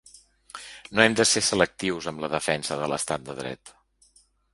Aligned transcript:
No 0.99 1.03
hem 1.03 1.17
de 1.19 1.25
ser 1.31 1.43
selectius 1.47 2.07
amb 2.11 2.23
la 2.23 2.29
defensa 2.31 2.79
de 2.81 2.87
l’estat 2.93 3.29
de 3.29 3.37
dret. 3.41 3.75